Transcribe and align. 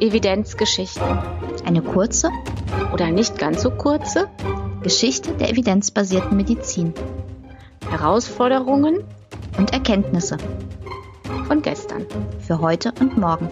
Evidenzgeschichten. 0.00 1.18
Eine 1.64 1.80
kurze 1.80 2.30
oder 2.92 3.10
nicht 3.10 3.38
ganz 3.38 3.62
so 3.62 3.70
kurze 3.70 4.28
Geschichte 4.82 5.32
der 5.32 5.50
evidenzbasierten 5.50 6.36
Medizin. 6.36 6.92
Herausforderungen 7.88 9.04
und 9.58 9.72
Erkenntnisse 9.72 10.38
von 11.46 11.62
gestern, 11.62 12.06
für 12.40 12.60
heute 12.60 12.92
und 13.00 13.16
morgen. 13.16 13.48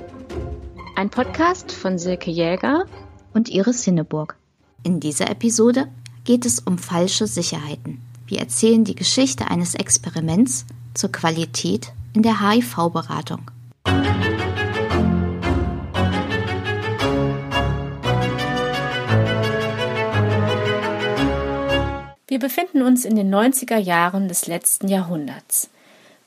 Ein 0.97 1.11
Podcast 1.11 1.73
von 1.73 1.99
Silke 1.99 2.31
Jäger 2.31 2.85
und 3.33 3.49
Iris 3.49 3.85
Sinneburg. 3.85 4.37
In 4.83 5.01
dieser 5.01 5.31
Episode 5.31 5.89
geht 6.25 6.47
es 6.47 6.61
um 6.61 6.79
falsche 6.79 7.27
Sicherheiten. 7.27 8.01
Wir 8.31 8.39
erzählen 8.39 8.85
die 8.85 8.95
Geschichte 8.95 9.51
eines 9.51 9.75
Experiments 9.75 10.65
zur 10.95 11.11
Qualität 11.11 11.91
in 12.15 12.23
der 12.23 12.49
HIV-Beratung. 12.49 13.51
Wir 22.29 22.39
befinden 22.39 22.83
uns 22.83 23.05
in 23.05 23.17
den 23.17 23.35
90er 23.35 23.79
Jahren 23.79 24.29
des 24.29 24.47
letzten 24.47 24.87
Jahrhunderts. 24.87 25.69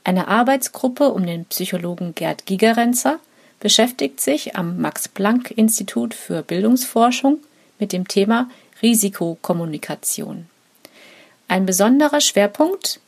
Eine 0.04 0.28
Arbeitsgruppe 0.28 1.08
um 1.08 1.26
den 1.26 1.46
Psychologen 1.46 2.16
Gerd 2.16 2.46
Gigerenzer 2.46 3.20
beschäftigt 3.62 4.20
sich 4.20 4.58
am 4.58 4.82
Max-Planck-Institut 4.82 6.14
für 6.14 6.44
Bildungsforschung 6.44 7.40
mit 7.80 7.94
dem 7.94 8.10
Thema 8.10 8.50
Risikokommunikation. 8.82 10.50
Ein 11.48 11.66
besonderer 11.66 12.22
Schwerpunkt 12.22 13.00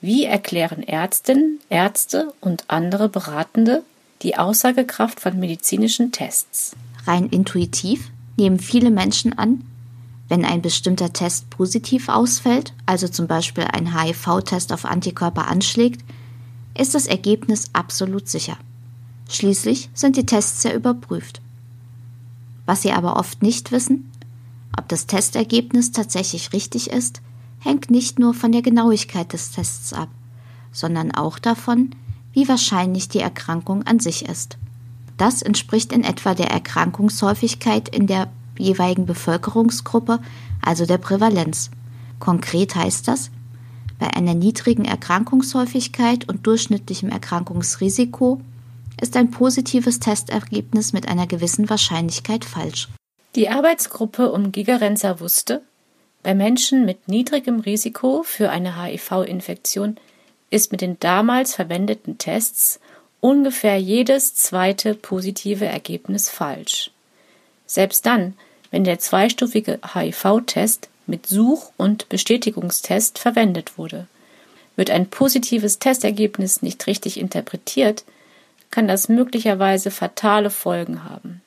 wie 0.00 0.24
erklären 0.24 0.82
Ärztinnen, 0.82 1.60
Ärzte 1.68 2.32
und 2.40 2.64
andere 2.68 3.08
Beratende 3.08 3.82
die 4.22 4.36
Aussagekraft 4.36 5.20
von 5.20 5.38
medizinischen 5.38 6.12
Tests? 6.12 6.76
Rein 7.06 7.26
intuitiv 7.26 8.10
nehmen 8.36 8.60
viele 8.60 8.90
Menschen 8.90 9.36
an, 9.36 9.64
wenn 10.28 10.44
ein 10.44 10.62
bestimmter 10.62 11.12
Test 11.12 11.50
positiv 11.50 12.08
ausfällt, 12.08 12.74
also 12.86 13.08
zum 13.08 13.26
Beispiel 13.26 13.64
ein 13.64 13.98
HIV-Test 13.98 14.72
auf 14.72 14.84
Antikörper 14.84 15.48
anschlägt, 15.48 16.04
ist 16.76 16.94
das 16.94 17.06
Ergebnis 17.06 17.70
absolut 17.72 18.28
sicher. 18.28 18.58
Schließlich 19.28 19.90
sind 19.94 20.16
die 20.16 20.26
Tests 20.26 20.62
ja 20.62 20.72
überprüft. 20.72 21.40
Was 22.66 22.82
Sie 22.82 22.92
aber 22.92 23.16
oft 23.16 23.42
nicht 23.42 23.72
wissen, 23.72 24.10
ob 24.78 24.88
das 24.88 25.06
Testergebnis 25.06 25.92
tatsächlich 25.92 26.52
richtig 26.52 26.90
ist, 26.90 27.20
hängt 27.60 27.90
nicht 27.90 28.18
nur 28.18 28.34
von 28.34 28.52
der 28.52 28.62
Genauigkeit 28.62 29.32
des 29.32 29.52
Tests 29.52 29.92
ab, 29.92 30.08
sondern 30.72 31.12
auch 31.12 31.38
davon, 31.38 31.90
wie 32.32 32.48
wahrscheinlich 32.48 33.08
die 33.08 33.20
Erkrankung 33.20 33.84
an 33.84 34.00
sich 34.00 34.28
ist. 34.28 34.58
Das 35.16 35.42
entspricht 35.42 35.92
in 35.92 36.04
etwa 36.04 36.34
der 36.34 36.50
Erkrankungshäufigkeit 36.50 37.88
in 37.88 38.06
der 38.06 38.30
jeweiligen 38.56 39.06
Bevölkerungsgruppe, 39.06 40.20
also 40.62 40.86
der 40.86 40.98
Prävalenz. 40.98 41.70
Konkret 42.18 42.74
heißt 42.74 43.08
das, 43.08 43.30
bei 43.98 44.14
einer 44.14 44.34
niedrigen 44.34 44.84
Erkrankungshäufigkeit 44.84 46.28
und 46.28 46.46
durchschnittlichem 46.46 47.08
Erkrankungsrisiko 47.08 48.40
ist 49.00 49.16
ein 49.16 49.30
positives 49.30 49.98
Testergebnis 49.98 50.92
mit 50.92 51.08
einer 51.08 51.26
gewissen 51.26 51.68
Wahrscheinlichkeit 51.68 52.44
falsch. 52.44 52.88
Die 53.34 53.48
Arbeitsgruppe 53.48 54.32
um 54.32 54.52
Gigerenzer 54.52 55.20
wusste, 55.20 55.62
bei 56.22 56.34
Menschen 56.34 56.84
mit 56.84 57.08
niedrigem 57.08 57.60
Risiko 57.60 58.22
für 58.22 58.50
eine 58.50 58.82
HIV-Infektion 58.82 59.96
ist 60.50 60.72
mit 60.72 60.80
den 60.80 60.98
damals 61.00 61.54
verwendeten 61.54 62.18
Tests 62.18 62.80
ungefähr 63.20 63.78
jedes 63.78 64.34
zweite 64.34 64.94
positive 64.94 65.66
Ergebnis 65.66 66.28
falsch. 66.28 66.90
Selbst 67.66 68.06
dann, 68.06 68.34
wenn 68.70 68.84
der 68.84 68.98
zweistufige 68.98 69.80
HIV-Test 69.94 70.88
mit 71.06 71.26
Such- 71.26 71.72
und 71.76 72.08
Bestätigungstest 72.08 73.18
verwendet 73.18 73.78
wurde. 73.78 74.06
Wird 74.76 74.90
ein 74.90 75.08
positives 75.08 75.78
Testergebnis 75.78 76.62
nicht 76.62 76.86
richtig 76.86 77.18
interpretiert, 77.18 78.04
kann 78.70 78.86
das 78.86 79.08
möglicherweise 79.08 79.90
fatale 79.90 80.50
Folgen 80.50 81.04
haben. 81.04 81.40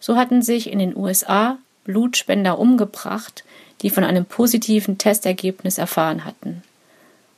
So 0.00 0.16
hatten 0.16 0.42
sich 0.42 0.70
in 0.70 0.80
den 0.80 0.96
USA 0.96 1.58
Blutspender 1.84 2.58
umgebracht, 2.58 3.44
die 3.82 3.90
von 3.90 4.04
einem 4.04 4.24
positiven 4.24 4.98
Testergebnis 4.98 5.78
erfahren 5.78 6.24
hatten, 6.24 6.62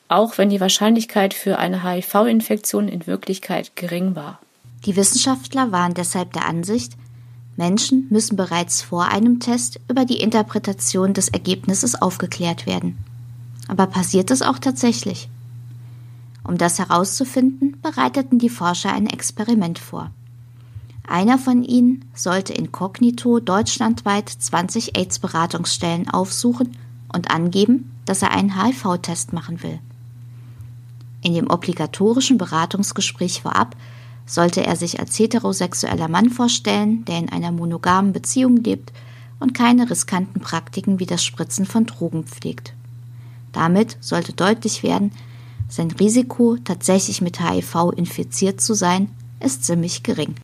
auch 0.08 0.38
wenn 0.38 0.50
die 0.50 0.60
Wahrscheinlichkeit 0.60 1.34
für 1.34 1.58
eine 1.58 1.82
HIV-Infektion 1.82 2.88
in 2.88 3.06
Wirklichkeit 3.06 3.74
gering 3.76 4.14
war. 4.14 4.38
Die 4.84 4.96
Wissenschaftler 4.96 5.72
waren 5.72 5.94
deshalb 5.94 6.32
der 6.34 6.46
Ansicht, 6.46 6.92
Menschen 7.56 8.08
müssen 8.10 8.36
bereits 8.36 8.82
vor 8.82 9.08
einem 9.08 9.38
Test 9.38 9.80
über 9.88 10.04
die 10.04 10.20
Interpretation 10.20 11.14
des 11.14 11.28
Ergebnisses 11.28 12.00
aufgeklärt 12.00 12.66
werden. 12.66 12.98
Aber 13.68 13.86
passiert 13.86 14.30
es 14.30 14.42
auch 14.42 14.58
tatsächlich? 14.58 15.28
Um 16.42 16.58
das 16.58 16.78
herauszufinden, 16.78 17.80
bereiteten 17.80 18.38
die 18.38 18.50
Forscher 18.50 18.92
ein 18.92 19.06
Experiment 19.06 19.78
vor. 19.78 20.10
Einer 21.06 21.38
von 21.38 21.62
ihnen 21.62 22.04
sollte 22.14 22.54
inkognito 22.54 23.38
deutschlandweit 23.38 24.28
20 24.28 24.96
AIDS-Beratungsstellen 24.96 26.08
aufsuchen 26.08 26.76
und 27.12 27.30
angeben, 27.30 27.92
dass 28.06 28.22
er 28.22 28.30
einen 28.30 28.62
HIV-Test 28.62 29.32
machen 29.32 29.62
will. 29.62 29.78
In 31.22 31.34
dem 31.34 31.50
obligatorischen 31.50 32.38
Beratungsgespräch 32.38 33.42
vorab 33.42 33.76
sollte 34.26 34.64
er 34.64 34.76
sich 34.76 34.98
als 34.98 35.18
heterosexueller 35.18 36.08
Mann 36.08 36.30
vorstellen, 36.30 37.04
der 37.04 37.18
in 37.18 37.28
einer 37.28 37.52
monogamen 37.52 38.12
Beziehung 38.12 38.56
lebt 38.56 38.92
und 39.40 39.54
keine 39.54 39.90
riskanten 39.90 40.40
Praktiken 40.40 40.98
wie 40.98 41.06
das 41.06 41.22
Spritzen 41.22 41.66
von 41.66 41.84
Drogen 41.84 42.24
pflegt. 42.24 42.72
Damit 43.52 43.98
sollte 44.00 44.32
deutlich 44.32 44.82
werden, 44.82 45.12
sein 45.68 45.90
Risiko, 45.90 46.56
tatsächlich 46.62 47.20
mit 47.20 47.40
HIV 47.40 47.92
infiziert 47.96 48.60
zu 48.60 48.74
sein, 48.74 49.10
ist 49.40 49.64
ziemlich 49.64 50.02
gering. 50.02 50.34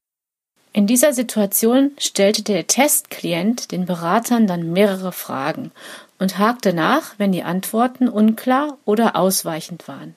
In 0.72 0.86
dieser 0.86 1.12
Situation 1.12 1.90
stellte 1.98 2.42
der 2.42 2.66
Testklient 2.66 3.72
den 3.72 3.86
Beratern 3.86 4.46
dann 4.46 4.72
mehrere 4.72 5.10
Fragen 5.10 5.72
und 6.20 6.38
hakte 6.38 6.72
nach, 6.72 7.14
wenn 7.18 7.32
die 7.32 7.42
Antworten 7.42 8.08
unklar 8.08 8.78
oder 8.84 9.16
ausweichend 9.16 9.88
waren. 9.88 10.14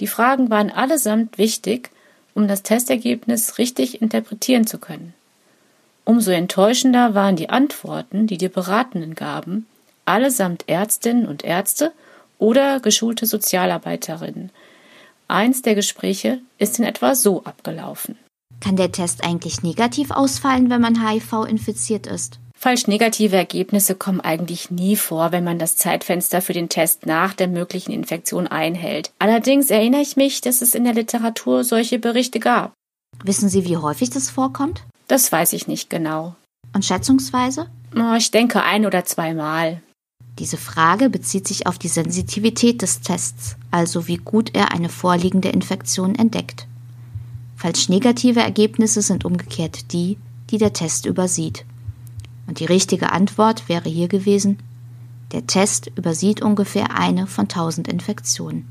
Die 0.00 0.06
Fragen 0.06 0.48
waren 0.48 0.70
allesamt 0.70 1.36
wichtig, 1.36 1.90
um 2.34 2.48
das 2.48 2.62
Testergebnis 2.62 3.58
richtig 3.58 4.00
interpretieren 4.00 4.66
zu 4.66 4.78
können. 4.78 5.14
Umso 6.04 6.30
enttäuschender 6.30 7.14
waren 7.14 7.36
die 7.36 7.50
Antworten, 7.50 8.26
die 8.26 8.38
die 8.38 8.48
Beratenden 8.48 9.14
gaben, 9.14 9.66
allesamt 10.04 10.68
Ärztinnen 10.68 11.26
und 11.26 11.44
Ärzte 11.44 11.92
oder 12.38 12.80
geschulte 12.80 13.26
Sozialarbeiterinnen. 13.26 14.50
Eins 15.28 15.62
der 15.62 15.74
Gespräche 15.74 16.38
ist 16.58 16.78
in 16.78 16.84
etwa 16.84 17.14
so 17.14 17.42
abgelaufen. 17.44 18.16
Kann 18.60 18.76
der 18.76 18.92
Test 18.92 19.24
eigentlich 19.24 19.62
negativ 19.62 20.10
ausfallen, 20.10 20.70
wenn 20.70 20.80
man 20.80 21.06
HIV 21.06 21.44
infiziert 21.44 22.06
ist? 22.06 22.38
Falsch 22.58 22.86
negative 22.86 23.36
Ergebnisse 23.36 23.94
kommen 23.94 24.20
eigentlich 24.20 24.70
nie 24.70 24.96
vor, 24.96 25.30
wenn 25.30 25.44
man 25.44 25.58
das 25.58 25.76
Zeitfenster 25.76 26.40
für 26.40 26.54
den 26.54 26.70
Test 26.70 27.04
nach 27.04 27.34
der 27.34 27.48
möglichen 27.48 27.92
Infektion 27.92 28.46
einhält. 28.46 29.12
Allerdings 29.18 29.70
erinnere 29.70 30.00
ich 30.00 30.16
mich, 30.16 30.40
dass 30.40 30.62
es 30.62 30.74
in 30.74 30.84
der 30.84 30.94
Literatur 30.94 31.64
solche 31.64 31.98
Berichte 31.98 32.40
gab. 32.40 32.72
Wissen 33.22 33.48
Sie, 33.48 33.64
wie 33.66 33.76
häufig 33.76 34.10
das 34.10 34.30
vorkommt? 34.30 34.82
Das 35.06 35.30
weiß 35.30 35.52
ich 35.52 35.68
nicht 35.68 35.90
genau. 35.90 36.34
Und 36.74 36.84
schätzungsweise? 36.84 37.68
Oh, 37.94 38.14
ich 38.16 38.30
denke 38.30 38.62
ein 38.62 38.86
oder 38.86 39.04
zweimal. 39.04 39.82
Diese 40.38 40.56
Frage 40.56 41.08
bezieht 41.08 41.46
sich 41.48 41.66
auf 41.66 41.78
die 41.78 41.88
Sensitivität 41.88 42.82
des 42.82 43.00
Tests, 43.00 43.56
also 43.70 44.06
wie 44.06 44.18
gut 44.18 44.54
er 44.54 44.72
eine 44.72 44.88
vorliegende 44.88 45.48
Infektion 45.48 46.14
entdeckt. 46.14 46.66
Falsch 47.56 47.88
negative 47.88 48.40
Ergebnisse 48.40 49.02
sind 49.02 49.24
umgekehrt 49.24 49.92
die, 49.92 50.18
die 50.50 50.58
der 50.58 50.72
Test 50.72 51.06
übersieht. 51.06 51.64
Und 52.46 52.60
die 52.60 52.66
richtige 52.66 53.10
Antwort 53.12 53.68
wäre 53.68 53.88
hier 53.88 54.08
gewesen, 54.08 54.58
der 55.32 55.46
Test 55.46 55.90
übersieht 55.96 56.42
ungefähr 56.42 56.96
eine 56.96 57.26
von 57.26 57.48
tausend 57.48 57.88
Infektionen. 57.88 58.70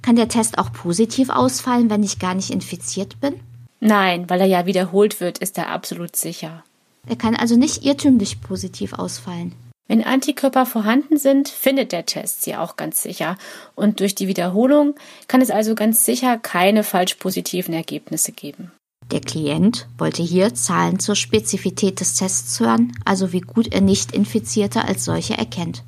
Kann 0.00 0.16
der 0.16 0.28
Test 0.28 0.58
auch 0.58 0.72
positiv 0.72 1.28
ausfallen, 1.28 1.90
wenn 1.90 2.02
ich 2.02 2.18
gar 2.18 2.34
nicht 2.34 2.50
infiziert 2.50 3.20
bin? 3.20 3.34
Nein, 3.80 4.30
weil 4.30 4.40
er 4.40 4.46
ja 4.46 4.64
wiederholt 4.66 5.20
wird, 5.20 5.38
ist 5.38 5.58
er 5.58 5.68
absolut 5.68 6.16
sicher. 6.16 6.64
Er 7.06 7.16
kann 7.16 7.34
also 7.34 7.56
nicht 7.56 7.84
irrtümlich 7.84 8.40
positiv 8.40 8.94
ausfallen. 8.94 9.52
Wenn 9.90 10.04
Antikörper 10.04 10.66
vorhanden 10.66 11.18
sind, 11.18 11.48
findet 11.48 11.90
der 11.90 12.06
Test 12.06 12.42
sie 12.42 12.54
auch 12.54 12.76
ganz 12.76 13.02
sicher. 13.02 13.36
Und 13.74 13.98
durch 13.98 14.14
die 14.14 14.28
Wiederholung 14.28 14.94
kann 15.26 15.40
es 15.40 15.50
also 15.50 15.74
ganz 15.74 16.04
sicher 16.04 16.38
keine 16.38 16.84
falsch 16.84 17.14
positiven 17.14 17.74
Ergebnisse 17.74 18.30
geben. 18.30 18.70
Der 19.10 19.20
Klient 19.20 19.88
wollte 19.98 20.22
hier 20.22 20.54
Zahlen 20.54 21.00
zur 21.00 21.16
Spezifität 21.16 21.98
des 21.98 22.14
Tests 22.14 22.60
hören, 22.60 22.92
also 23.04 23.32
wie 23.32 23.40
gut 23.40 23.72
er 23.72 23.80
Nicht-Infizierte 23.80 24.84
als 24.84 25.04
solche 25.04 25.36
erkennt. 25.36 25.82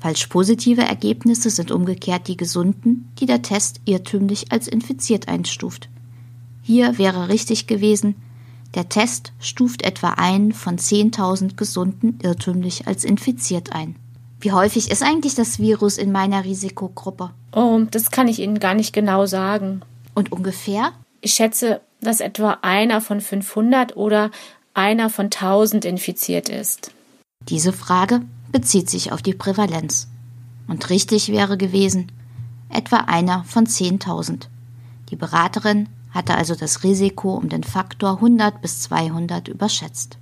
Falsch 0.00 0.26
positive 0.26 0.82
Ergebnisse 0.82 1.48
sind 1.48 1.70
umgekehrt 1.70 2.28
die 2.28 2.36
gesunden, 2.36 3.10
die 3.18 3.24
der 3.24 3.40
Test 3.40 3.80
irrtümlich 3.86 4.52
als 4.52 4.68
infiziert 4.68 5.28
einstuft. 5.28 5.88
Hier 6.60 6.98
wäre 6.98 7.30
richtig 7.30 7.66
gewesen, 7.66 8.16
der 8.74 8.88
Test 8.88 9.32
stuft 9.40 9.82
etwa 9.82 10.10
einen 10.10 10.52
von 10.52 10.78
10.000 10.78 11.56
Gesunden 11.56 12.18
irrtümlich 12.22 12.86
als 12.86 13.04
infiziert 13.04 13.72
ein. 13.72 13.96
Wie 14.40 14.52
häufig 14.52 14.90
ist 14.90 15.02
eigentlich 15.02 15.34
das 15.34 15.58
Virus 15.58 15.98
in 15.98 16.12
meiner 16.12 16.44
Risikogruppe? 16.44 17.30
Oh, 17.52 17.80
das 17.90 18.10
kann 18.10 18.28
ich 18.28 18.38
Ihnen 18.38 18.60
gar 18.60 18.74
nicht 18.74 18.92
genau 18.92 19.26
sagen. 19.26 19.82
Und 20.14 20.30
ungefähr? 20.30 20.92
Ich 21.20 21.34
schätze, 21.34 21.80
dass 22.00 22.20
etwa 22.20 22.58
einer 22.62 23.00
von 23.00 23.20
500 23.20 23.96
oder 23.96 24.30
einer 24.74 25.10
von 25.10 25.26
1000 25.26 25.84
infiziert 25.84 26.48
ist. 26.48 26.92
Diese 27.48 27.72
Frage 27.72 28.20
bezieht 28.52 28.88
sich 28.88 29.10
auf 29.10 29.22
die 29.22 29.34
Prävalenz. 29.34 30.08
Und 30.68 30.90
richtig 30.90 31.30
wäre 31.30 31.56
gewesen, 31.56 32.12
etwa 32.68 32.98
einer 32.98 33.44
von 33.44 33.66
10.000. 33.66 34.46
Die 35.10 35.16
Beraterin 35.16 35.88
hatte 36.10 36.34
also 36.34 36.54
das 36.54 36.84
Risiko 36.84 37.34
um 37.34 37.48
den 37.48 37.64
Faktor 37.64 38.14
100 38.14 38.60
bis 38.60 38.80
200 38.80 39.48
überschätzt. 39.48 40.18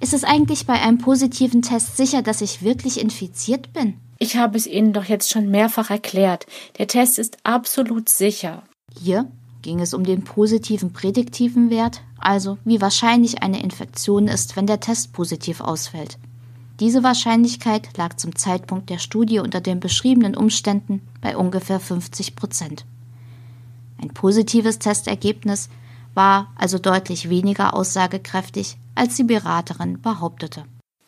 Ist 0.00 0.14
es 0.14 0.24
eigentlich 0.24 0.66
bei 0.66 0.74
einem 0.74 0.98
positiven 0.98 1.62
Test 1.62 1.96
sicher, 1.96 2.22
dass 2.22 2.40
ich 2.40 2.62
wirklich 2.62 3.00
infiziert 3.00 3.72
bin? 3.72 3.94
Ich 4.18 4.36
habe 4.36 4.56
es 4.56 4.66
Ihnen 4.66 4.92
doch 4.92 5.04
jetzt 5.04 5.30
schon 5.30 5.50
mehrfach 5.50 5.90
erklärt. 5.90 6.46
Der 6.78 6.86
Test 6.86 7.18
ist 7.18 7.38
absolut 7.44 8.08
sicher. 8.08 8.62
Hier 9.00 9.30
ging 9.62 9.80
es 9.80 9.94
um 9.94 10.04
den 10.04 10.24
positiven 10.24 10.92
prädiktiven 10.92 11.70
Wert, 11.70 12.02
also 12.18 12.58
wie 12.64 12.80
wahrscheinlich 12.80 13.42
eine 13.42 13.62
Infektion 13.62 14.28
ist, 14.28 14.56
wenn 14.56 14.66
der 14.66 14.80
Test 14.80 15.12
positiv 15.12 15.60
ausfällt. 15.60 16.18
Diese 16.80 17.02
Wahrscheinlichkeit 17.04 17.96
lag 17.96 18.16
zum 18.16 18.34
Zeitpunkt 18.34 18.90
der 18.90 18.98
Studie 18.98 19.38
unter 19.38 19.60
den 19.60 19.78
beschriebenen 19.78 20.36
Umständen 20.36 21.02
bei 21.20 21.36
ungefähr 21.36 21.78
50 21.78 22.34
Prozent. 22.34 22.84
Ein 24.02 24.08
positives 24.08 24.80
Testergebnis 24.80 25.68
war 26.14 26.52
also 26.58 26.78
deutlich 26.78 27.30
weniger 27.30 27.74
aussagekräftig, 27.74 28.76
als 28.94 29.16
die 29.16 29.24
Beraterin 29.24 30.02
behauptete. 30.02 30.64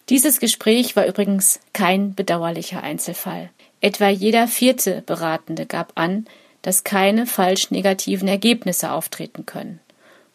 Dieses 0.08 0.38
Gespräch 0.38 0.96
war 0.96 1.06
übrigens 1.06 1.60
kein 1.72 2.14
bedauerlicher 2.14 2.82
Einzelfall. 2.82 3.50
Etwa 3.80 4.08
jeder 4.08 4.46
vierte 4.46 5.02
Beratende 5.04 5.66
gab 5.66 5.92
an, 5.96 6.26
dass 6.62 6.84
keine 6.84 7.26
falsch 7.26 7.70
negativen 7.70 8.28
Ergebnisse 8.28 8.92
auftreten 8.92 9.44
können. 9.44 9.80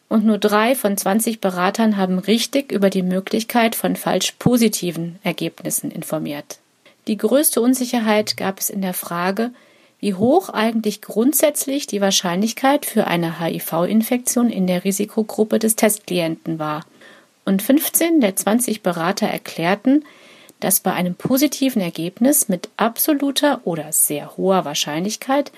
Und 0.08 0.24
nur 0.24 0.38
drei 0.38 0.74
von 0.74 0.96
20 0.96 1.40
Beratern 1.40 1.96
haben 1.96 2.18
richtig 2.18 2.72
über 2.72 2.90
die 2.90 3.02
Möglichkeit 3.02 3.74
von 3.74 3.96
falsch 3.96 4.32
positiven 4.38 5.18
Ergebnissen 5.22 5.90
informiert. 5.90 6.58
Die 7.06 7.16
größte 7.16 7.60
Unsicherheit 7.60 8.36
gab 8.36 8.58
es 8.58 8.70
in 8.70 8.82
der 8.82 8.94
Frage, 8.94 9.52
wie 10.00 10.14
hoch 10.14 10.48
eigentlich 10.48 11.02
grundsätzlich 11.02 11.86
die 11.86 12.00
Wahrscheinlichkeit 12.00 12.86
für 12.86 13.06
eine 13.06 13.38
HIV-Infektion 13.38 14.50
in 14.50 14.66
der 14.66 14.84
Risikogruppe 14.84 15.58
des 15.58 15.76
Testklienten 15.76 16.58
war. 16.58 16.84
Und 17.44 17.62
15 17.62 18.20
der 18.20 18.34
20 18.34 18.82
Berater 18.82 19.26
erklärten, 19.26 20.04
dass 20.60 20.80
bei 20.80 20.92
einem 20.92 21.14
positiven 21.14 21.80
Ergebnis 21.80 22.48
mit 22.48 22.68
absoluter 22.76 23.60
oder 23.64 23.92
sehr 23.92 24.36
hoher 24.36 24.64
Wahrscheinlichkeit 24.64 25.52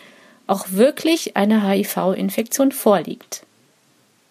auch 0.47 0.67
wirklich 0.71 1.37
eine 1.37 1.67
HIV-Infektion 1.67 2.73
vorliegt. 2.73 3.45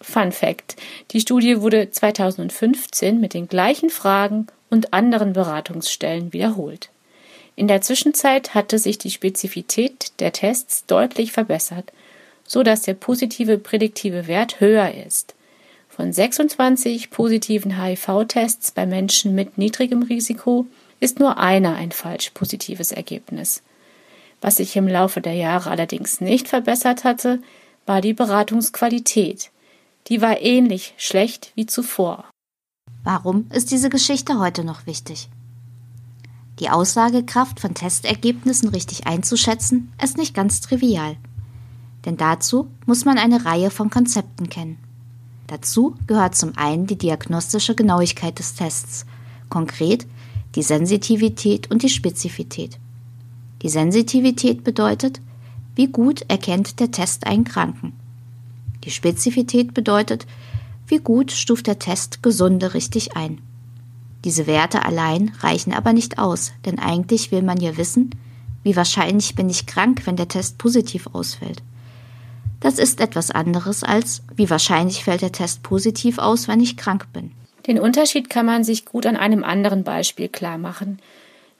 Fun 0.00 0.32
Fact: 0.32 0.76
Die 1.12 1.20
Studie 1.20 1.60
wurde 1.60 1.90
2015 1.90 3.20
mit 3.20 3.34
den 3.34 3.48
gleichen 3.48 3.90
Fragen 3.90 4.46
und 4.68 4.92
anderen 4.92 5.32
Beratungsstellen 5.32 6.32
wiederholt. 6.32 6.91
In 7.54 7.68
der 7.68 7.82
Zwischenzeit 7.82 8.54
hatte 8.54 8.78
sich 8.78 8.98
die 8.98 9.10
Spezifität 9.10 10.12
der 10.20 10.32
Tests 10.32 10.86
deutlich 10.86 11.32
verbessert, 11.32 11.92
so 12.46 12.62
dass 12.62 12.82
der 12.82 12.94
positive 12.94 13.58
prädiktive 13.58 14.26
Wert 14.26 14.60
höher 14.60 14.92
ist. 15.06 15.34
Von 15.88 16.12
26 16.12 17.10
positiven 17.10 17.82
HIV-Tests 17.82 18.70
bei 18.70 18.86
Menschen 18.86 19.34
mit 19.34 19.58
niedrigem 19.58 20.02
Risiko 20.02 20.66
ist 21.00 21.18
nur 21.18 21.36
einer 21.36 21.74
ein 21.74 21.92
falsch 21.92 22.30
positives 22.30 22.92
Ergebnis. 22.92 23.62
Was 24.40 24.56
sich 24.56 24.74
im 24.76 24.88
Laufe 24.88 25.20
der 25.20 25.34
Jahre 25.34 25.70
allerdings 25.70 26.20
nicht 26.20 26.48
verbessert 26.48 27.04
hatte, 27.04 27.40
war 27.84 28.00
die 28.00 28.14
Beratungsqualität. 28.14 29.50
Die 30.08 30.20
war 30.20 30.40
ähnlich 30.40 30.94
schlecht 30.96 31.52
wie 31.54 31.66
zuvor. 31.66 32.24
Warum 33.04 33.50
ist 33.52 33.70
diese 33.70 33.90
Geschichte 33.90 34.38
heute 34.38 34.64
noch 34.64 34.86
wichtig? 34.86 35.28
Die 36.62 36.70
Aussagekraft 36.70 37.58
von 37.58 37.74
Testergebnissen 37.74 38.68
richtig 38.68 39.08
einzuschätzen, 39.08 39.92
ist 40.00 40.16
nicht 40.16 40.32
ganz 40.32 40.60
trivial. 40.60 41.16
Denn 42.04 42.16
dazu 42.16 42.68
muss 42.86 43.04
man 43.04 43.18
eine 43.18 43.44
Reihe 43.44 43.68
von 43.68 43.90
Konzepten 43.90 44.48
kennen. 44.48 44.78
Dazu 45.48 45.96
gehört 46.06 46.36
zum 46.36 46.56
einen 46.56 46.86
die 46.86 46.96
diagnostische 46.96 47.74
Genauigkeit 47.74 48.38
des 48.38 48.54
Tests, 48.54 49.06
konkret 49.48 50.06
die 50.54 50.62
Sensitivität 50.62 51.68
und 51.68 51.82
die 51.82 51.88
Spezifität. 51.88 52.78
Die 53.62 53.68
Sensitivität 53.68 54.62
bedeutet, 54.62 55.20
wie 55.74 55.88
gut 55.88 56.22
erkennt 56.28 56.78
der 56.78 56.92
Test 56.92 57.26
einen 57.26 57.42
Kranken. 57.42 57.92
Die 58.84 58.92
Spezifität 58.92 59.74
bedeutet, 59.74 60.28
wie 60.86 60.98
gut 60.98 61.32
stuft 61.32 61.66
der 61.66 61.80
Test 61.80 62.22
Gesunde 62.22 62.72
richtig 62.72 63.16
ein. 63.16 63.40
Diese 64.24 64.46
Werte 64.46 64.84
allein 64.84 65.32
reichen 65.40 65.72
aber 65.72 65.92
nicht 65.92 66.18
aus, 66.18 66.52
denn 66.64 66.78
eigentlich 66.78 67.32
will 67.32 67.42
man 67.42 67.60
ja 67.60 67.76
wissen, 67.76 68.10
wie 68.62 68.76
wahrscheinlich 68.76 69.34
bin 69.34 69.50
ich 69.50 69.66
krank, 69.66 70.02
wenn 70.04 70.16
der 70.16 70.28
Test 70.28 70.58
positiv 70.58 71.08
ausfällt. 71.12 71.62
Das 72.60 72.78
ist 72.78 73.00
etwas 73.00 73.32
anderes 73.32 73.82
als, 73.82 74.22
wie 74.36 74.48
wahrscheinlich 74.48 75.02
fällt 75.02 75.22
der 75.22 75.32
Test 75.32 75.64
positiv 75.64 76.18
aus, 76.18 76.46
wenn 76.46 76.60
ich 76.60 76.76
krank 76.76 77.08
bin. 77.12 77.32
Den 77.66 77.80
Unterschied 77.80 78.30
kann 78.30 78.46
man 78.46 78.62
sich 78.62 78.84
gut 78.84 79.06
an 79.06 79.16
einem 79.16 79.42
anderen 79.42 79.82
Beispiel 79.82 80.28
klar 80.28 80.58
machen. 80.58 81.00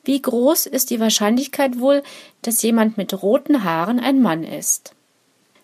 Wie 0.05 0.21
groß 0.21 0.67
ist 0.67 0.91
die 0.91 1.01
Wahrscheinlichkeit 1.01 1.79
wohl, 1.79 2.03
dass 2.43 2.63
jemand 2.63 2.97
mit 2.97 3.23
roten 3.23 3.65
Haaren 3.65 3.99
ein 3.99 4.23
Mann 4.23 4.45
ist? 4.45 4.95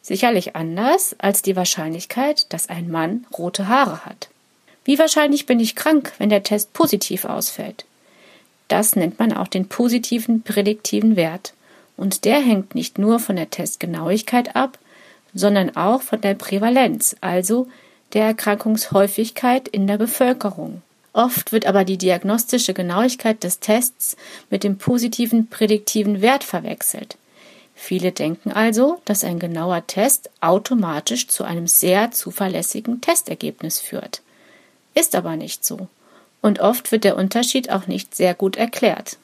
Sicherlich 0.00 0.56
anders 0.56 1.15
als 1.19 1.43
die 1.43 1.56
Wahrscheinlichkeit, 1.56 2.53
dass 2.53 2.69
ein 2.69 2.91
Mann 2.91 3.27
rote 3.37 3.69
Haare 3.69 4.05
hat. 4.05 4.31
Wie 4.88 4.99
wahrscheinlich 4.99 5.44
bin 5.44 5.61
ich 5.61 5.76
krank, 5.76 6.14
wenn 6.17 6.31
der 6.31 6.43
Test 6.43 6.73
positiv 6.73 7.26
ausfällt? 7.26 7.85
Das 8.69 8.96
nennt 8.96 9.19
man 9.19 9.35
auch 9.35 9.46
den 9.46 9.69
positiven 9.69 10.40
prädiktiven 10.40 11.14
Wert. 11.14 11.52
Und 11.99 12.25
der 12.25 12.40
hängt 12.40 12.75
nicht 12.75 12.96
nur 12.96 13.19
von 13.19 13.37
der 13.37 13.50
Testgenauigkeit 13.50 14.57
ab, 14.57 14.78
sondern 15.35 15.76
auch 15.76 16.00
von 16.00 16.23
der 16.23 16.33
Prävalenz, 16.33 17.16
also 17.21 17.68
der 18.14 18.25
Erkrankungshäufigkeit 18.25 19.68
in 19.68 19.87
der 19.87 19.99
Bevölkerung. 19.99 20.80
Oft 21.12 21.52
wird 21.52 21.66
aber 21.66 21.85
die 21.85 21.99
diagnostische 21.99 22.73
Genauigkeit 22.73 23.45
des 23.45 23.61
Tests 23.61 24.16
mit 24.49 24.64
dem 24.64 24.78
positiven 24.78 25.49
prädiktiven 25.49 26.23
Wert 26.23 26.45
verwechselt. 26.45 27.18
Viele 27.75 28.11
denken 28.11 28.52
also, 28.52 29.02
dass 29.04 29.23
ein 29.23 29.38
genauer 29.38 29.87
Test 29.87 30.30
automatisch 30.40 31.28
zu 31.28 31.45
einem 31.45 31.66
sehr 31.66 32.11
zuverlässigen 32.11 33.02
Testergebnis 33.02 33.80
führt 33.80 34.23
ist 34.99 35.14
aber 35.14 35.37
nicht 35.37 35.64
so. 35.64 35.88
Und 36.40 36.61
oft 36.61 36.93
wird 36.93 37.05
der 37.05 37.17
Unterschied 37.17 37.71
auch 37.71 37.87
nicht 37.87 38.14
sehr 38.14 38.35
gut 38.35 38.57
erklärt. 38.57 39.19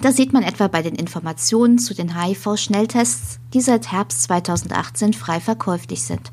Das 0.00 0.16
sieht 0.16 0.32
man 0.32 0.42
etwa 0.42 0.68
bei 0.68 0.82
den 0.82 0.94
Informationen 0.94 1.78
zu 1.78 1.94
den 1.94 2.20
HIV-Schnelltests, 2.20 3.38
die 3.54 3.60
seit 3.60 3.92
Herbst 3.92 4.22
2018 4.24 5.14
frei 5.14 5.40
verkäuflich 5.40 6.02
sind. 6.02 6.32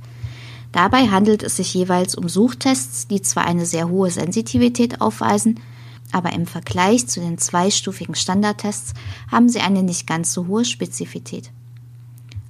Dabei 0.74 1.08
handelt 1.08 1.44
es 1.44 1.58
sich 1.58 1.74
jeweils 1.74 2.16
um 2.16 2.28
Suchtests, 2.28 3.08
die 3.08 3.22
zwar 3.22 3.46
eine 3.46 3.66
sehr 3.66 3.90
hohe 3.90 4.10
Sensitivität 4.10 5.02
aufweisen, 5.02 5.60
aber 6.12 6.34
im 6.34 6.46
Vergleich 6.46 7.08
zu 7.08 7.20
den 7.22 7.38
zweistufigen 7.38 8.16
Standardtests 8.16 8.94
haben 9.32 9.50
sie 9.50 9.62
eine 9.62 9.84
nicht 9.84 10.08
ganz 10.08 10.34
so 10.34 10.48
hohe 10.48 10.66
Spezifität. 10.66 11.52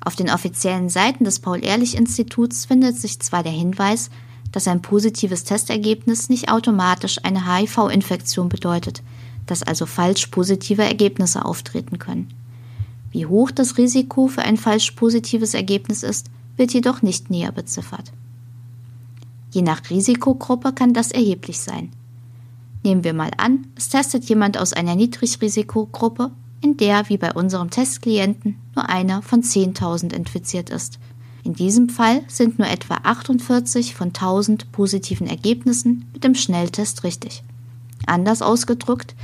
Auf 0.04 0.16
den 0.16 0.30
offiziellen 0.30 0.90
Seiten 0.90 1.24
des 1.24 1.40
Paul-Ehrlich-Instituts 1.40 2.66
findet 2.66 2.98
sich 2.98 3.20
zwar 3.20 3.44
der 3.44 3.54
Hinweis, 3.54 4.10
dass 4.54 4.68
ein 4.68 4.82
positives 4.82 5.44
Testergebnis 5.44 6.30
nicht 6.30 6.50
automatisch 6.50 7.18
eine 7.24 7.54
HIV-Infektion 7.54 8.48
bedeutet, 8.48 9.02
dass 9.48 9.64
also 9.64 9.86
falsch 9.86 10.28
positive 10.28 10.84
Ergebnisse 10.84 11.44
auftreten 11.44 12.00
können. 12.00 12.30
Wie 13.12 13.26
hoch 13.26 13.52
das 13.52 13.78
Risiko 13.78 14.28
für 14.28 14.44
ein 14.44 14.56
falsch 14.56 14.92
positives 14.92 15.54
Ergebnis 15.54 16.04
ist, 16.04 16.28
wird 16.56 16.72
jedoch 16.74 17.02
nicht 17.02 17.30
näher 17.30 17.52
beziffert. 17.52 18.14
Je 19.52 19.64
nach 19.64 19.90
Risikogruppe 19.90 20.72
kann 20.72 20.94
das 20.94 21.12
erheblich 21.12 21.60
sein. 21.60 21.92
Nehmen 22.84 23.04
wir 23.04 23.14
mal 23.14 23.32
an, 23.38 23.68
es 23.76 23.90
testet 23.90 24.26
jemand 24.26 24.58
aus 24.58 24.74
einer 24.74 24.96
Niedrigrisikogruppe, 24.96 26.32
in 26.62 26.78
der, 26.78 27.10
wie 27.10 27.18
bei 27.18 27.34
unserem 27.34 27.72
Testklienten, 27.72 28.58
nur 28.76 28.88
einer 28.88 29.22
von 29.22 29.42
10.000 29.42 30.14
infiziert 30.14 30.70
ist– 30.70 31.00
in 31.44 31.54
diesem 31.54 31.90
Fall 31.90 32.22
sind 32.28 32.58
nur 32.58 32.68
etwa 32.68 32.96
48 33.04 33.96
von 33.96 34.08
1000 34.10 34.72
positiven 34.72 35.28
Ergebnissen 35.28 36.10
mit 36.14 36.24
dem 36.24 36.36
Schnelltest 36.36 37.04
richtig. 37.04 37.44
Anders 38.06 38.42
ausgedrückt, 38.42 39.16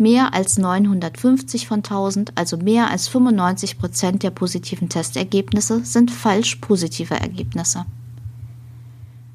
Mehr 0.00 0.32
als 0.32 0.58
950 0.58 1.66
von 1.66 1.78
1000, 1.78 2.38
also 2.38 2.56
mehr 2.56 2.88
als 2.88 3.08
95 3.08 3.78
Prozent 3.78 4.22
der 4.22 4.30
positiven 4.30 4.88
Testergebnisse 4.88 5.84
sind 5.84 6.12
falsch 6.12 6.56
positive 6.56 7.14
Ergebnisse. 7.14 7.84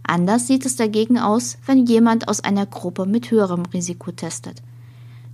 Anders 0.03 0.47
sieht 0.47 0.65
es 0.65 0.77
dagegen 0.77 1.19
aus, 1.19 1.57
wenn 1.65 1.85
jemand 1.85 2.29
aus 2.29 2.39
einer 2.39 2.65
Gruppe 2.65 3.05
mit 3.05 3.29
höherem 3.29 3.65
Risiko 3.73 4.11
testet. 4.13 4.61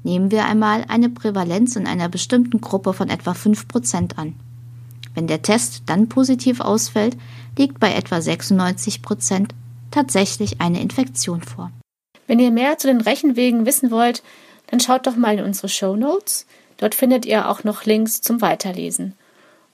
Nehmen 0.01 0.31
wir 0.31 0.45
einmal 0.45 0.85
eine 0.87 1.09
Prävalenz 1.09 1.75
in 1.75 1.85
einer 1.85 2.09
bestimmten 2.09 2.59
Gruppe 2.59 2.93
von 2.93 3.09
etwa 3.09 3.33
5% 3.33 4.15
an. 4.15 4.33
Wenn 5.15 5.27
der 5.27 5.41
Test 5.41 5.83
dann 5.85 6.09
positiv 6.09 6.59
ausfällt, 6.59 7.17
liegt 7.57 7.79
bei 7.79 7.93
etwa 7.93 8.17
96% 8.17 9.49
tatsächlich 9.91 10.61
eine 10.61 10.81
Infektion 10.81 11.41
vor. 11.41 11.71
Wenn 12.27 12.39
ihr 12.39 12.51
mehr 12.51 12.77
zu 12.77 12.87
den 12.87 13.01
Rechenwegen 13.01 13.65
wissen 13.65 13.91
wollt, 13.91 14.21
dann 14.67 14.79
schaut 14.79 15.07
doch 15.07 15.15
mal 15.15 15.39
in 15.39 15.43
unsere 15.43 15.69
Show 15.69 15.95
Notes. 15.95 16.45
Dort 16.77 16.95
findet 16.95 17.25
ihr 17.25 17.49
auch 17.49 17.63
noch 17.63 17.85
Links 17.85 18.21
zum 18.21 18.41
Weiterlesen. 18.41 19.15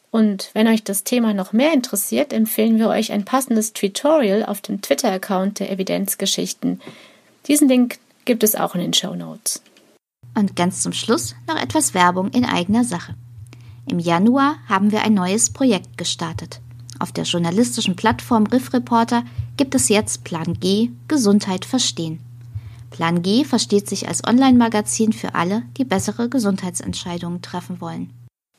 Und 0.10 0.51
wenn 0.54 0.70
euch 0.70 0.84
das 0.84 1.04
Thema 1.04 1.34
noch 1.34 1.51
mehr 1.51 1.74
interessiert, 1.74 2.32
empfehlen 2.32 2.80
wir 2.80 2.88
euch 2.88 3.12
ein 3.12 3.25
passendes 3.25 3.74
Tutorial 3.74 4.46
auf 4.46 4.62
dem 4.62 4.82
Twitter-Account 4.82 5.60
der 5.60 5.70
Evidenzgeschichten. 5.70 6.80
Diesen 7.48 7.68
Link 7.68 8.00
gibt 8.24 8.44
es 8.44 8.56
auch 8.56 8.75
in 8.75 8.82
den 8.82 8.94
Show 8.94 9.13
Notes. 9.13 9.62
Und 10.34 10.56
ganz 10.56 10.82
zum 10.82 10.94
Schluss 10.94 11.36
noch 11.48 11.62
etwas 11.62 11.94
Werbung 11.94 12.32
in 12.32 12.46
eigener 12.46 12.86
Sache. 12.86 13.15
Im 13.88 14.00
Januar 14.00 14.58
haben 14.68 14.92
wir 14.92 15.04
ein 15.04 15.13
neues 15.13 15.51
Projekt 15.51 15.98
gestartet. 15.98 16.60
Auf 16.98 17.12
der 17.12 17.25
journalistischen 17.25 17.96
Plattform 17.96 18.48
Riff 18.48 18.74
Reporter 18.74 19.24
gibt 19.58 19.75
es 19.75 19.89
jetzt 19.89 20.24
Plan 20.24 20.56
G 20.60 20.89
Gesundheit 21.08 21.65
verstehen. 21.65 22.20
Plan 22.89 23.22
G 23.22 23.44
versteht 23.44 23.88
sich 23.88 24.08
als 24.08 24.25
Online-Magazin 24.25 25.13
für 25.13 25.36
alle, 25.36 25.63
die 25.77 25.84
bessere 25.84 26.30
Gesundheitsentscheidungen 26.30 27.42
treffen 27.42 27.82
wollen. 27.82 28.12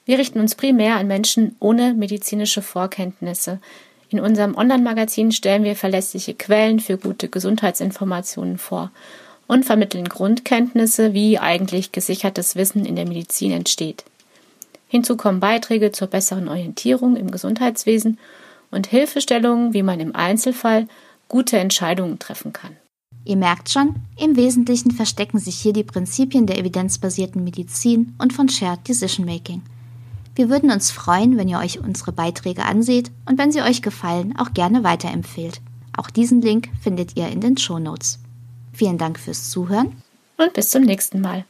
Wir 0.05 0.19
richten 0.19 0.39
uns 0.39 0.55
primär 0.55 0.97
an 0.97 1.09
Menschen 1.09 1.57
ohne 1.59 1.95
medizinische 1.95 2.63
Vorkenntnisse. 2.63 3.61
In 4.09 4.21
unserem 4.21 4.55
Online-Magazin 4.55 5.33
stellen 5.33 5.65
wir 5.65 5.75
verlässliche 5.75 6.35
Quellen 6.35 6.79
für 6.79 6.99
gute 6.99 7.29
Gesundheitsinformationen 7.29 8.59
vor 8.59 8.93
und 9.49 9.65
vermitteln 9.65 10.09
Grundkenntnisse, 10.09 11.13
wie 11.13 11.39
eigentlich 11.39 11.91
gesichertes 11.91 12.55
Wissen 12.55 12.85
in 12.85 12.95
der 12.95 13.09
Medizin 13.09 13.51
entsteht. 13.51 14.05
Hinzu 14.97 15.17
kommen 15.17 15.41
Beiträge 15.41 15.93
zur 15.93 16.09
besseren 16.09 16.49
Orientierung 16.49 17.17
im 17.17 17.31
Gesundheitswesen 17.31 18.19
und 18.71 18.87
Hilfestellungen, 18.87 19.73
wie 19.73 19.83
man 19.83 20.01
im 20.01 20.15
Einzelfall 20.15 20.89
gute 21.29 21.59
Entscheidungen 21.59 22.19
treffen 22.19 22.53
kann. 22.53 22.77
Ihr 23.25 23.37
merkt 23.37 23.71
schon, 23.71 23.97
im 24.19 24.37
Wesentlichen 24.37 24.91
verstecken 24.91 25.39
sich 25.39 25.57
hier 25.57 25.73
die 25.73 25.85
Prinzipien 25.85 26.47
der 26.47 26.59
evidenzbasierten 26.59 27.45
Medizin 27.45 28.15
und 28.19 28.33
von 28.33 28.49
Shared 28.49 28.89
Decision 28.89 29.27
Making– 29.27 29.63
wir 30.37 30.51
würden 30.51 30.71
uns 30.71 30.91
freuen, 30.91 31.39
wenn 31.39 31.49
ihr 31.49 31.59
euch 31.59 31.81
unsere 31.81 32.13
Beiträge 32.13 32.67
anseht 32.67 33.11
und 33.25 33.39
wenn 33.39 33.53
sie 33.53 33.63
euch 33.63 33.81
gefallen, 33.81 34.35
auch 34.37 34.53
gerne 34.53 34.85
weiterempfehlt. 34.85 35.63
Auch 35.97 36.11
diesen 36.11 36.43
Link 36.43 36.69
findet 36.79 37.17
ihr 37.17 37.29
in 37.29 37.41
den 37.41 37.57
Show 37.57 37.79
Notes. 37.79 38.19
Vielen 38.75 38.99
Dank 38.99 39.19
fürs 39.19 39.49
Zuhören 39.49 39.97
und 40.37 40.53
bis 40.53 40.69
zum 40.69 40.83
nächsten 40.83 41.23
Mal. 41.23 41.47